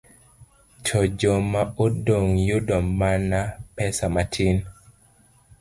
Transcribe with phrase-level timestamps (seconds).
[0.85, 3.39] to joma odong' yudo mana
[3.75, 4.57] pesa matin.